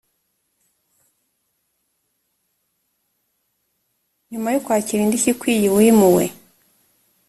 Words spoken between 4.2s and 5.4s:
nyuma yo kwakira indishyi